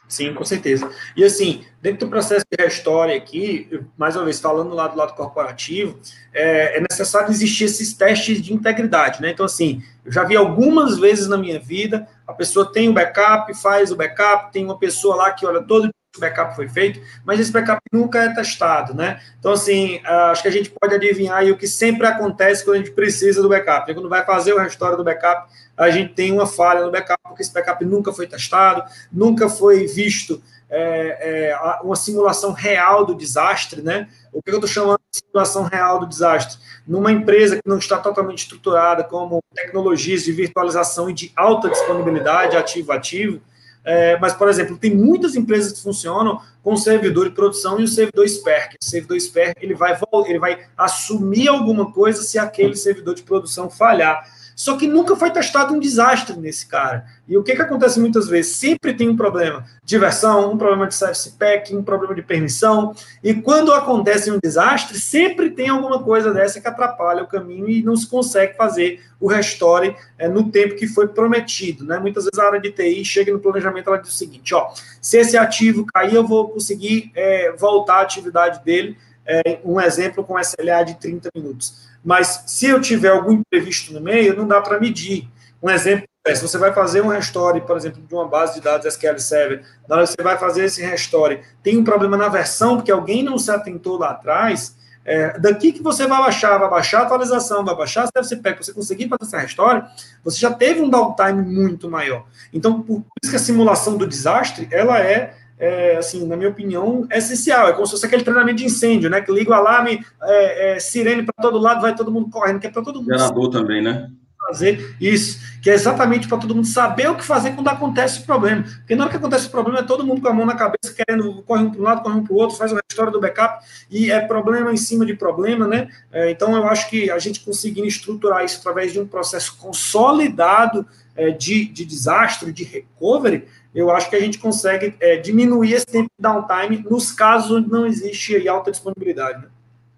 [0.08, 0.90] Sim, com certeza.
[1.14, 5.14] E assim, dentro do processo de restore aqui, mais uma vez, falando lá do lado
[5.14, 5.98] corporativo,
[6.32, 9.30] é, é, necessário existir esses testes de integridade, né?
[9.30, 13.52] Então, assim, eu já vi algumas vezes na minha vida, a pessoa tem o backup,
[13.60, 17.52] faz o backup, tem uma pessoa lá que olha todo backup foi feito, mas esse
[17.52, 19.20] backup nunca é testado, né?
[19.38, 22.92] Então, assim, acho que a gente pode adivinhar o que sempre acontece quando a gente
[22.92, 23.92] precisa do backup.
[23.92, 27.42] Quando vai fazer o restore do backup, a gente tem uma falha no backup, porque
[27.42, 33.80] esse backup nunca foi testado, nunca foi visto é, é, uma simulação real do desastre,
[33.80, 34.08] né?
[34.32, 36.58] O que eu estou chamando de simulação real do desastre?
[36.86, 42.56] Numa empresa que não está totalmente estruturada como tecnologias de virtualização e de alta disponibilidade
[42.56, 43.40] ativo-ativo,
[43.88, 47.88] é, mas, por exemplo, tem muitas empresas que funcionam com servidor de produção e o
[47.88, 48.76] servidor spare.
[48.78, 53.70] O servidor spare ele vai, ele vai assumir alguma coisa se aquele servidor de produção
[53.70, 54.22] falhar.
[54.58, 57.06] Só que nunca foi testado um desastre nesse cara.
[57.28, 58.56] E o que, que acontece muitas vezes?
[58.56, 62.92] Sempre tem um problema de versão, um problema de service pack, um problema de permissão.
[63.22, 67.84] E quando acontece um desastre, sempre tem alguma coisa dessa que atrapalha o caminho e
[67.84, 71.84] não se consegue fazer o restore é, no tempo que foi prometido.
[71.84, 72.00] Né?
[72.00, 75.18] Muitas vezes a área de TI chega no planejamento ela diz o seguinte: ó, se
[75.18, 78.98] esse ativo cair, eu vou conseguir é, voltar à atividade dele.
[79.24, 81.87] É, um exemplo com SLA de 30 minutos.
[82.04, 85.28] Mas se eu tiver algum imprevisto no meio, não dá para medir.
[85.62, 88.60] Um exemplo é, se você vai fazer um restore, por exemplo, de uma base de
[88.60, 92.28] dados SQL Server, na hora que você vai fazer esse restore, tem um problema na
[92.28, 96.68] versão, porque alguém não se atentou lá atrás, é, daqui que você vai baixar, vai
[96.68, 99.82] baixar a atualização, vai baixar você pega, você conseguir fazer essa restore,
[100.22, 102.26] você já teve um downtime muito maior.
[102.52, 107.06] Então, por isso que a simulação do desastre, ela é é, assim, na minha opinião,
[107.10, 107.68] é essencial.
[107.68, 109.20] É como se fosse aquele treinamento de incêndio, né?
[109.20, 112.66] Que liga o alarme, é, é, sirene para todo lado, vai todo mundo correndo, que
[112.66, 113.10] é para todo mundo.
[113.10, 114.10] Gerador também, né?
[114.46, 118.24] Fazer isso, que é exatamente para todo mundo saber o que fazer quando acontece o
[118.24, 118.62] problema.
[118.62, 120.94] Porque na hora que acontece o problema, é todo mundo com a mão na cabeça,
[120.96, 123.20] querendo, corre um para um lado, corre um para o outro, faz uma história do
[123.20, 125.88] backup, e é problema em cima de problema, né?
[126.10, 130.86] É, então, eu acho que a gente conseguindo estruturar isso através de um processo consolidado
[131.14, 133.44] é, de, de desastre, de recovery,
[133.78, 137.70] eu acho que a gente consegue é, diminuir esse tempo de downtime nos casos onde
[137.70, 139.42] não existe alta disponibilidade.
[139.42, 139.48] Né?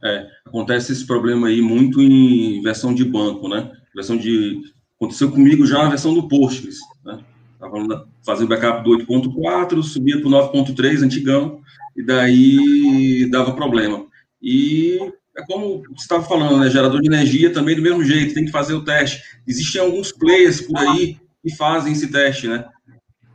[0.05, 3.73] É, acontece esse problema aí muito em versão de banco, né?
[3.95, 4.61] Versão de.
[4.97, 7.21] Aconteceu comigo já na versão do Postgres, né?
[7.55, 11.63] Estava fazendo backup do 8.4, subia para o 9.3, antigão,
[11.97, 14.05] e daí dava problema.
[14.43, 14.99] E
[15.35, 16.69] é como você estava falando, né?
[16.69, 19.23] Gerador de energia também do mesmo jeito, tem que fazer o teste.
[19.47, 22.67] Existem alguns players por aí que fazem esse teste, né?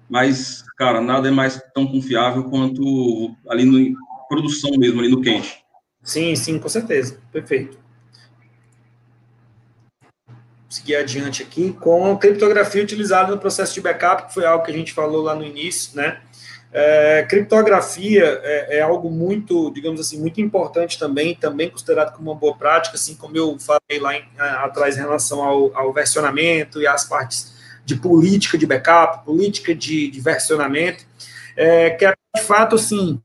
[0.09, 5.63] Mas, cara, nada é mais tão confiável quanto ali no produção mesmo, ali no quente.
[6.01, 7.19] Sim, sim, com certeza.
[7.31, 7.79] Perfeito.
[10.69, 14.71] Seguir adiante aqui com a criptografia utilizada no processo de backup, que foi algo que
[14.71, 16.19] a gente falou lá no início, né?
[16.77, 22.37] É, criptografia é, é, algo muito, digamos assim, muito importante também, também considerado como uma
[22.37, 26.87] boa prática, assim como eu falei lá em, atrás em relação ao, ao versionamento e
[26.87, 27.54] às partes
[27.85, 31.05] de política de backup, política de, de versionamento,
[31.55, 33.21] é, que é, de fato, assim,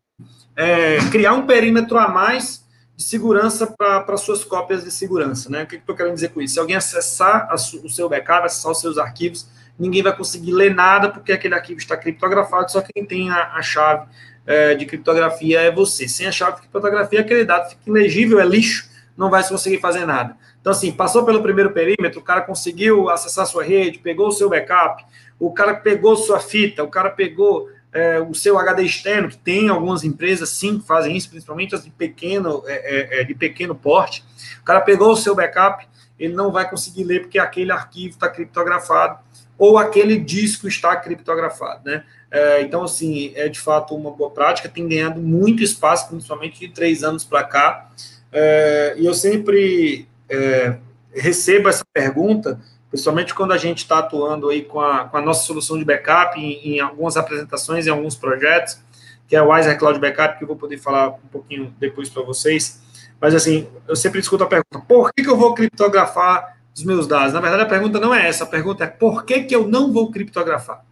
[0.54, 2.62] é, criar um perímetro a mais
[2.94, 5.48] de segurança para suas cópias de segurança.
[5.48, 5.62] Né?
[5.62, 6.54] O que, eu estou querendo dizer com isso?
[6.54, 10.74] Se alguém acessar a, o seu backup, acessar os seus arquivos, ninguém vai conseguir ler
[10.74, 14.06] nada, porque aquele arquivo está criptografado, só quem tem a, a chave
[14.46, 16.06] é, de criptografia é você.
[16.06, 20.04] Sem a chave de criptografia, aquele dado fica ilegível, é lixo, não vai conseguir fazer
[20.04, 20.36] nada.
[20.60, 24.50] Então, assim, passou pelo primeiro perímetro, o cara conseguiu acessar sua rede, pegou o seu
[24.50, 25.04] backup,
[25.38, 29.68] o cara pegou sua fita, o cara pegou é, o seu HD externo, que tem
[29.68, 33.74] algumas empresas, sim, que fazem isso, principalmente as de pequeno, é, é, é, de pequeno
[33.74, 34.24] porte.
[34.60, 38.28] O cara pegou o seu backup, ele não vai conseguir ler porque aquele arquivo está
[38.28, 39.18] criptografado
[39.56, 42.04] ou aquele disco está criptografado, né?
[42.30, 46.68] É, então, assim, é de fato uma boa prática, tem ganhado muito espaço, principalmente de
[46.68, 47.90] três anos para cá,
[48.32, 50.78] é, e eu sempre é,
[51.12, 55.44] recebo essa pergunta, principalmente quando a gente está atuando aí com a, com a, nossa
[55.44, 58.78] solução de backup em, em, algumas apresentações, em alguns projetos,
[59.26, 62.22] que é o Wiser Cloud Backup, que eu vou poder falar um pouquinho depois para
[62.22, 62.80] vocês.
[63.20, 67.06] Mas, assim, eu sempre escuto a pergunta, por que, que eu vou criptografar os meus
[67.06, 67.32] dados?
[67.32, 69.92] Na verdade, a pergunta não é essa, a pergunta é por que, que eu não
[69.92, 70.84] vou criptografar?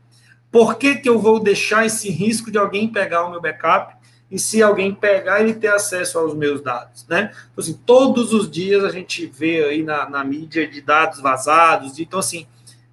[0.50, 3.97] Por que, que eu vou deixar esse risco de alguém pegar o meu backup
[4.30, 7.30] e se alguém pegar ele ter acesso aos meus dados, né?
[7.52, 11.98] Então, assim, todos os dias a gente vê aí na, na mídia de dados vazados,
[11.98, 12.46] então, assim,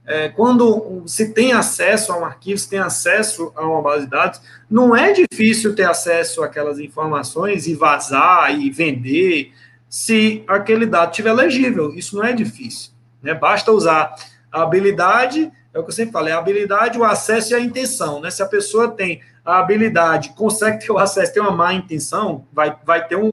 [0.06, 4.12] é, quando se tem acesso a um arquivo, se tem acesso a uma base de
[4.12, 9.52] dados, não é difícil ter acesso àquelas informações e vazar e vender,
[9.90, 13.34] se aquele dado estiver legível, isso não é difícil, né?
[13.34, 14.16] Basta usar
[14.52, 18.22] a habilidade é o que eu sempre é a habilidade, o acesso e a intenção,
[18.22, 18.32] né?
[18.32, 22.76] Se a pessoa tem a habilidade, consegue ter o acesso, tem uma má intenção, vai,
[22.84, 23.30] vai ter um,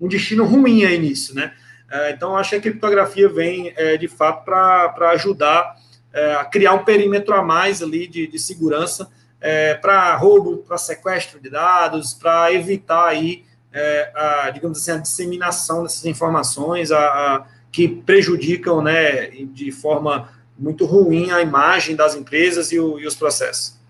[0.00, 1.52] um destino ruim aí nisso, né?
[1.90, 5.76] É, então, acho que a criptografia vem, é, de fato, para ajudar
[6.10, 9.10] é, a criar um perímetro a mais ali de, de segurança
[9.80, 13.44] para roubo, para sequestro de dados, para evitar aí,
[14.14, 20.86] a, digamos assim, a disseminação dessas informações a, a, que prejudicam, né, de forma muito
[20.86, 23.81] ruim a imagem das empresas e, o, e os processos.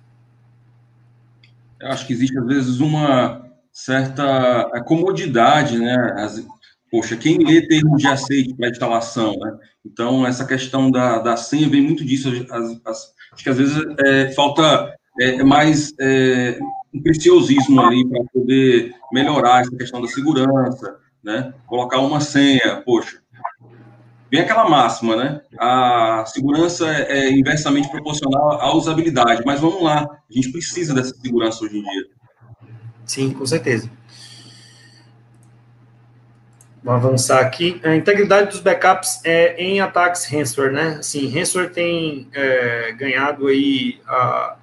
[1.82, 5.96] Eu acho que existe, às vezes, uma certa comodidade, né?
[6.16, 6.46] As,
[6.88, 9.58] poxa, quem lê termos de aceite para instalação, né?
[9.84, 12.28] Então, essa questão da, da senha vem muito disso.
[12.50, 16.56] As, as, acho que, às vezes, é, falta é, mais é,
[16.94, 21.52] um preciosismo ali para poder melhorar essa questão da segurança, né?
[21.66, 23.21] Colocar uma senha, poxa,
[24.32, 25.42] Vem aquela máxima, né?
[25.58, 31.62] A segurança é inversamente proporcional à usabilidade, mas vamos lá, a gente precisa dessa segurança
[31.62, 32.06] hoje em dia.
[33.04, 33.90] Sim, com certeza.
[36.82, 37.78] Vamos avançar aqui.
[37.84, 40.96] A integridade dos backups é em ataques ransomware, né?
[41.00, 44.56] Assim, ransomware tem é, ganhado aí a,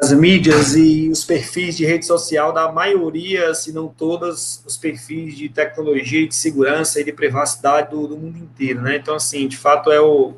[0.00, 5.36] as mídias e os perfis de rede social da maioria, se não todas, os perfis
[5.36, 8.96] de tecnologia de segurança e de privacidade do, do mundo inteiro, né?
[8.96, 10.34] Então, assim, de fato, é, o,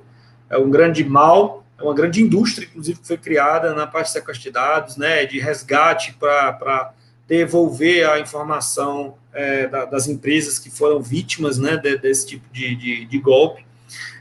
[0.49, 4.13] é um grande mal, é uma grande indústria, inclusive, que foi criada na parte de
[4.13, 6.93] sequestro de dados, né, de resgate para
[7.27, 12.75] devolver a informação é, da, das empresas que foram vítimas, né, de, desse tipo de,
[12.77, 13.67] de, de golpe.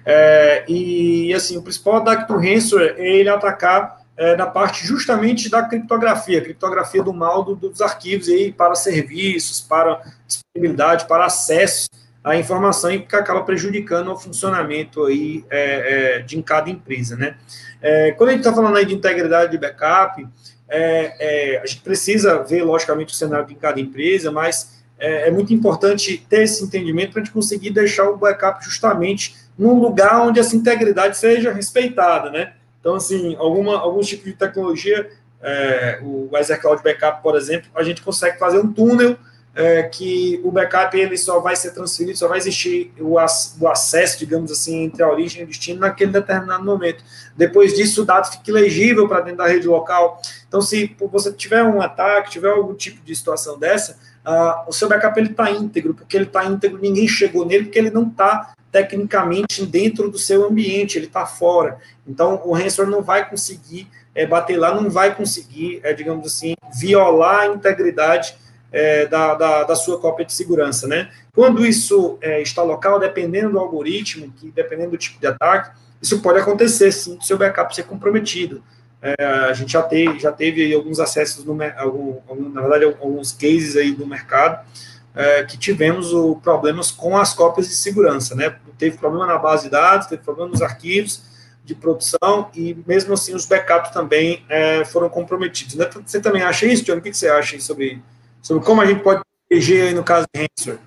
[0.06, 5.50] É, e, assim, o principal ataque do ransomware é ele atacar é, na parte justamente
[5.50, 11.90] da criptografia, criptografia do mal do, dos arquivos aí para serviços, para disponibilidade, para acesso
[12.24, 17.38] à informação e que acaba prejudicando o funcionamento aí é, é, de cada empresa, né?
[17.82, 20.26] É, quando a gente está falando aí de integridade de backup,
[20.68, 25.54] é, é, a gente precisa ver, logicamente, o cenário de cada empresa, mas é, muito
[25.54, 30.40] importante ter esse entendimento para a gente conseguir deixar o backup justamente num lugar onde
[30.40, 32.54] essa integridade seja respeitada, né?
[32.86, 35.10] Então, assim, alguma, alguns tipos de tecnologia,
[35.42, 39.18] é, o Azure Cloud Backup, por exemplo, a gente consegue fazer um túnel
[39.56, 44.20] é, que o backup ele só vai ser transferido, só vai existir o, o, acesso,
[44.20, 47.04] digamos assim, entre a origem e o destino naquele determinado momento.
[47.36, 50.22] Depois disso, o dado fica legível para dentro da rede local.
[50.48, 54.90] Então, se você tiver um ataque, tiver algum tipo de situação dessa, uh, o seu
[54.90, 58.54] backup ele está íntegro, porque ele está íntegro, ninguém chegou nele, porque ele não está
[58.72, 61.78] tecnicamente dentro do seu ambiente, ele está fora.
[62.06, 66.56] Então, o ransomware não vai conseguir é, bater lá, não vai conseguir, é, digamos assim,
[66.78, 68.36] violar a integridade
[68.72, 71.10] é, da, da, da, sua cópia de segurança, né?
[71.34, 76.40] Quando isso está local, dependendo do algoritmo, que dependendo do tipo de ataque, isso pode
[76.40, 78.62] acontecer, sim, do seu backup ser comprometido.
[79.06, 83.78] É, a gente já teve, já teve alguns acessos, no, algum, na verdade, alguns cases
[83.78, 84.66] aí do mercado,
[85.14, 88.56] é, que tivemos o, problemas com as cópias de segurança, né?
[88.80, 91.22] Teve problema na base de dados, teve problema nos arquivos
[91.64, 95.76] de produção e mesmo assim os backups também é, foram comprometidos.
[95.76, 95.88] Né?
[96.04, 96.98] Você também acha isso, John?
[96.98, 98.02] O que você acha sobre,
[98.42, 100.80] sobre como a gente pode proteger no caso de ransomware?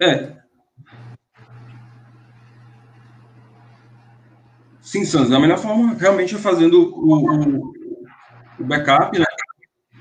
[0.00, 0.39] É.
[4.90, 7.72] Sim, Santos, a melhor forma realmente é fazendo o, o,
[8.58, 9.24] o backup, né?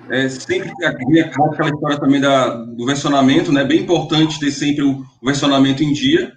[0.09, 3.63] É, sempre aquela história também da, do versionamento, né?
[3.63, 6.33] Bem importante ter sempre o versionamento em dia.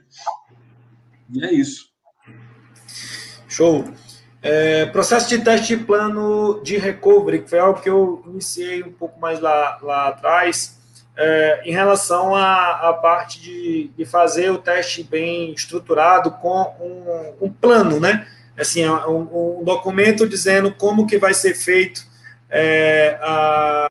[1.32, 1.86] E é isso.
[3.48, 3.86] Show.
[4.42, 9.18] É, processo de teste plano de recovery, que foi algo que eu iniciei um pouco
[9.18, 10.78] mais lá, lá atrás,
[11.16, 17.46] é, em relação à, à parte de, de, fazer o teste bem estruturado com um,
[17.46, 18.26] um plano, né?
[18.56, 22.06] Assim, um, um documento dizendo como que vai ser feito
[22.50, 23.88] é, a,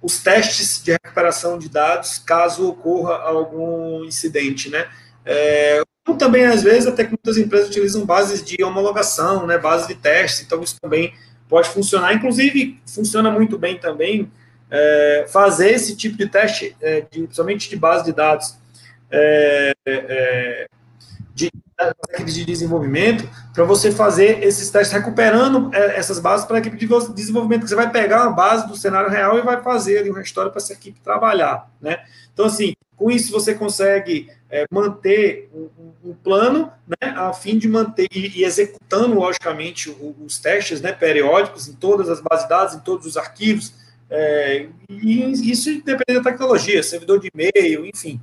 [0.00, 4.88] os testes de recuperação de dados caso ocorra algum incidente, né?
[5.24, 5.82] É,
[6.18, 10.44] também, às vezes, até que muitas empresas utilizam bases de homologação, né, bases de teste,
[10.44, 11.14] então isso também
[11.48, 12.12] pode funcionar.
[12.12, 14.30] Inclusive, funciona muito bem também
[14.70, 18.56] é, fazer esse tipo de teste, é, de, principalmente de base de dados,
[19.10, 20.66] é, é
[21.34, 21.50] de
[22.24, 26.86] de desenvolvimento para você fazer esses testes recuperando é, essas bases para a equipe de
[27.14, 30.22] desenvolvimento, que você vai pegar uma base do cenário real e vai fazer ali uma
[30.22, 32.04] história para essa equipe trabalhar, né?
[32.32, 37.68] Então, assim, com isso você consegue é, manter um, um, plano, né, a fim de
[37.68, 42.50] manter e, e executando, logicamente, os, os testes, né, periódicos em todas as bases de
[42.50, 43.74] dados, em todos os arquivos,
[44.14, 48.20] é, e isso depende da tecnologia, servidor de e-mail, enfim,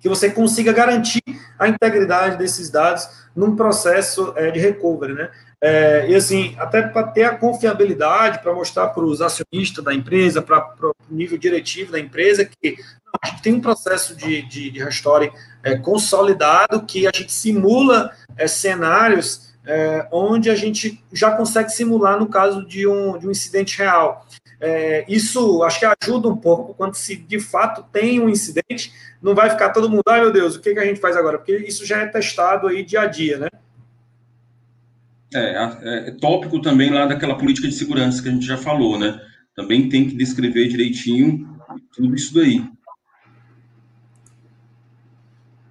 [0.00, 1.22] que você consiga garantir
[1.58, 5.30] a integridade desses dados num processo é, de recovery, né?
[5.62, 10.40] É, e assim, até para ter a confiabilidade, para mostrar para os acionistas da empresa,
[10.40, 15.30] para o nível diretivo da empresa, que não, tem um processo de, de, de restore
[15.62, 22.18] é, consolidado, que a gente simula é, cenários é, onde a gente já consegue simular
[22.18, 24.26] no caso de um, de um incidente real.
[24.60, 28.92] É, isso acho que ajuda um pouco quando se de fato tem um incidente,
[29.22, 31.38] não vai ficar todo mundo, ai meu Deus, o que, que a gente faz agora?
[31.38, 33.48] Porque isso já é testado aí dia a dia, né?
[35.32, 38.98] É, é, é, tópico também lá daquela política de segurança que a gente já falou,
[38.98, 39.20] né?
[39.54, 41.48] Também tem que descrever direitinho
[41.94, 42.68] tudo isso daí.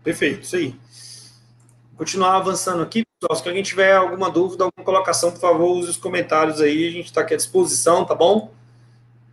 [0.02, 0.74] Perfeito, isso aí.
[1.98, 3.36] Continuar avançando aqui, pessoal.
[3.36, 6.88] Se alguém tiver alguma dúvida, alguma colocação, por favor, use os comentários aí.
[6.88, 8.52] A gente está aqui à disposição, tá bom?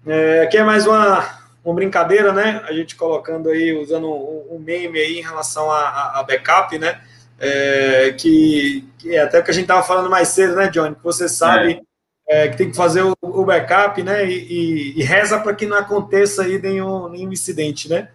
[0.07, 2.63] É, aqui é mais uma, uma brincadeira, né?
[2.65, 7.01] A gente colocando aí, usando um, um meme aí em relação a, a backup, né?
[7.39, 10.95] é, que, que, é até o que a gente estava falando mais cedo, né, Johnny?
[10.95, 11.83] Que você sabe
[12.29, 12.45] é.
[12.45, 14.29] É, que tem que fazer o, o backup, né?
[14.29, 18.09] E, e, e reza para que não aconteça aí nenhum, nenhum incidente, né?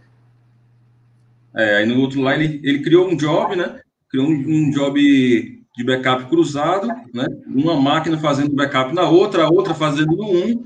[1.56, 3.80] É, aí no outro lá ele, ele criou um job, né?
[4.10, 7.26] Criou um, um job de backup cruzado, né?
[7.48, 10.64] Uma máquina fazendo backup na outra, a outra fazendo no um,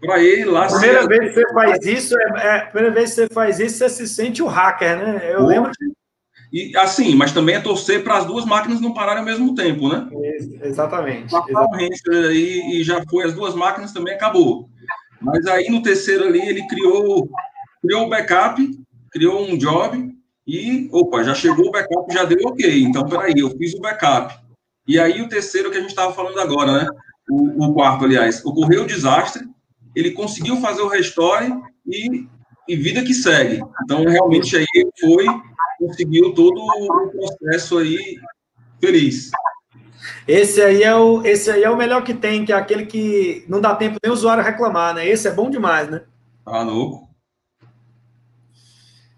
[0.00, 0.66] para ele lá.
[0.66, 3.88] Primeira vez que você faz isso, é, é, primeira vez que você faz isso, você
[3.88, 5.32] se sente o hacker, né?
[5.32, 5.70] Eu lembro
[6.52, 9.88] e assim, mas também é torcer para as duas máquinas não pararem ao mesmo tempo,
[9.88, 10.08] né?
[10.62, 11.32] Exatamente.
[11.32, 12.02] exatamente.
[12.10, 14.68] Aí, e já foi as duas máquinas também acabou.
[15.20, 17.28] Mas aí no terceiro ali ele criou
[17.80, 18.68] criou o backup,
[19.12, 20.09] criou um job
[20.50, 22.82] e opa, já chegou o backup, já deu ok.
[22.82, 24.36] Então peraí, eu fiz o backup.
[24.84, 26.88] E aí o terceiro que a gente estava falando agora, né?
[27.30, 29.46] O, o, quarto, aliás, ocorreu o desastre,
[29.94, 31.52] ele conseguiu fazer o restore
[31.86, 32.26] e,
[32.66, 33.62] e vida que segue.
[33.84, 34.66] Então realmente aí
[35.00, 35.24] foi
[35.78, 38.18] conseguiu todo o processo aí
[38.80, 39.30] feliz.
[40.26, 43.44] Esse aí é o, esse aí é o melhor que tem, que é aquele que
[43.48, 45.08] não dá tempo nem o usuário reclamar, né?
[45.08, 46.02] Esse é bom demais, né?
[46.44, 47.08] Tá louco.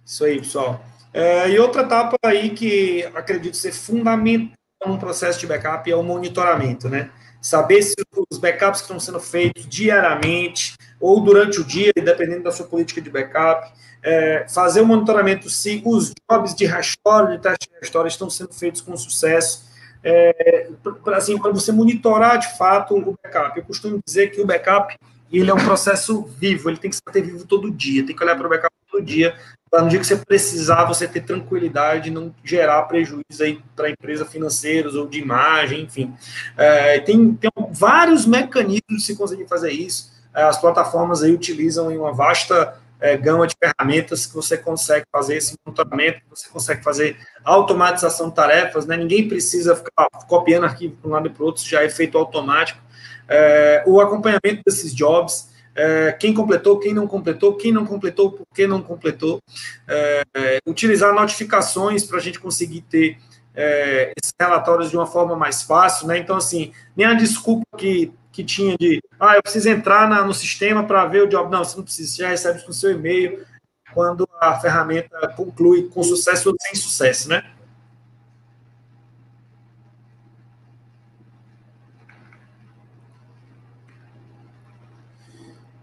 [0.04, 0.91] Isso aí, pessoal.
[1.12, 4.56] É, e outra etapa aí que acredito ser fundamental
[4.86, 7.10] no processo de backup é o monitoramento, né?
[7.40, 7.94] Saber se
[8.30, 13.00] os backups que estão sendo feitos diariamente ou durante o dia, dependendo da sua política
[13.00, 18.08] de backup, é, fazer o monitoramento se os jobs de restore, de teste de restore,
[18.08, 19.70] estão sendo feitos com sucesso,
[20.04, 20.68] é,
[21.04, 23.58] para assim, você monitorar de fato o backup.
[23.58, 24.96] Eu costumo dizer que o backup
[25.32, 28.36] ele é um processo vivo, ele tem que ser vivo todo dia, tem que olhar
[28.36, 29.34] para o backup todo dia,
[29.72, 33.90] para no dia que você precisar, você ter tranquilidade, não gerar prejuízo aí para a
[33.90, 36.14] empresa financeiros ou de imagem, enfim.
[36.58, 40.12] É, tem, tem vários mecanismos de se conseguir fazer isso.
[40.34, 45.06] É, as plataformas aí utilizam em uma vasta é, gama de ferramentas que você consegue
[45.10, 48.94] fazer esse monitoramento, você consegue fazer automatização de tarefas, né?
[48.94, 52.18] Ninguém precisa ficar copiando arquivo para um lado e para o outro, já é feito
[52.18, 52.78] automático.
[53.26, 58.46] É, o acompanhamento desses jobs, é, quem completou, quem não completou, quem não completou, por
[58.54, 59.40] que não completou.
[59.88, 60.22] É,
[60.66, 63.18] utilizar notificações para a gente conseguir ter
[63.54, 66.18] é, esses relatórios de uma forma mais fácil, né?
[66.18, 70.32] Então, assim, nem a desculpa que que tinha de, ah, eu preciso entrar na, no
[70.32, 71.50] sistema para ver o job.
[71.50, 73.44] Não, você não precisa, já recebe no seu e-mail
[73.92, 77.44] quando a ferramenta conclui com sucesso ou sem sucesso, né?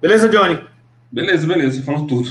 [0.01, 0.63] Beleza, Johnny?
[1.11, 2.29] Beleza, beleza, falou tudo.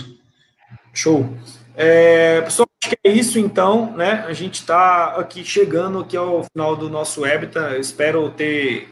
[0.95, 1.29] Show.
[1.77, 4.25] É, pessoal, acho que é isso então, né?
[4.27, 7.27] A gente está aqui chegando aqui ao final do nosso.
[7.27, 8.89] Eu espero ter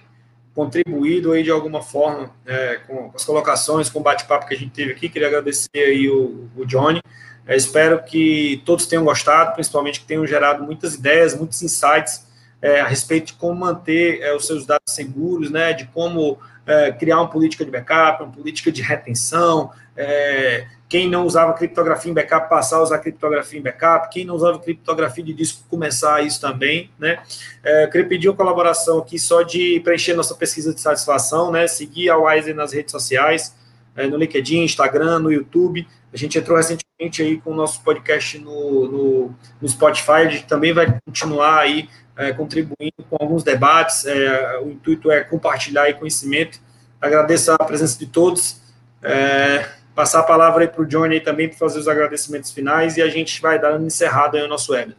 [0.54, 4.72] contribuído aí de alguma forma é, com, as colocações, com o bate-papo que a gente
[4.72, 5.08] teve aqui.
[5.08, 7.00] Queria agradecer aí o, o Johnny.
[7.46, 12.26] É, espero que todos tenham gostado, principalmente que tenham gerado muitas ideias, muitos insights
[12.60, 16.92] é, a respeito de como manter é, os seus dados seguros, né, de como é,
[16.92, 22.14] criar uma política de backup, uma política de retenção, é, quem não usava criptografia em
[22.14, 26.40] backup passar a usar criptografia em backup, quem não usava criptografia de disco começar isso
[26.40, 27.18] também, né?
[27.64, 31.66] É, eu queria pedir uma colaboração aqui só de preencher nossa pesquisa de satisfação, né?
[31.66, 33.54] Seguir a Wise nas redes sociais,
[33.96, 35.86] é, no LinkedIn, Instagram, no YouTube.
[36.12, 40.46] A gente entrou recentemente aí com o nosso podcast no, no, no Spotify, a gente
[40.46, 46.58] também vai continuar aí é, contribuindo com alguns debates, é, o intuito é compartilhar conhecimento.
[47.00, 48.60] Agradeço a presença de todos.
[49.02, 53.02] É, passar a palavra aí para o Johnny também para fazer os agradecimentos finais e
[53.02, 54.98] a gente vai um encerrado aí o nosso webinar.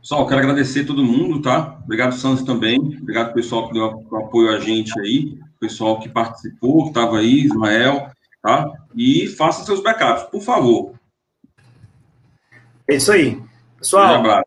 [0.00, 1.78] Pessoal, quero agradecer todo mundo, tá?
[1.82, 2.78] Obrigado, Santos, também.
[2.78, 8.10] Obrigado, pessoal, que deu apoio a gente aí, pessoal que participou, que estava aí, Ismael,
[8.42, 8.70] tá?
[8.94, 10.92] E faça seus backups, por favor.
[12.86, 13.42] É isso aí.
[13.78, 14.43] Pessoal,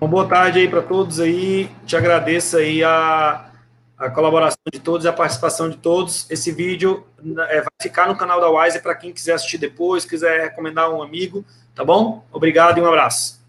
[0.00, 1.70] uma boa tarde aí para todos aí.
[1.86, 3.46] Te agradeço aí a,
[3.98, 6.30] a colaboração de todos a participação de todos.
[6.30, 7.06] Esse vídeo
[7.48, 11.02] é, vai ficar no canal da Wise para quem quiser assistir depois, quiser recomendar um
[11.02, 11.44] amigo,
[11.74, 12.24] tá bom?
[12.32, 13.45] Obrigado e um abraço.